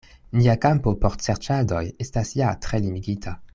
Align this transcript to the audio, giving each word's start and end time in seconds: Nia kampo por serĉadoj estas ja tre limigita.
Nia 0.37 0.55
kampo 0.63 0.93
por 1.03 1.17
serĉadoj 1.27 1.83
estas 2.07 2.35
ja 2.41 2.57
tre 2.67 2.83
limigita. 2.89 3.39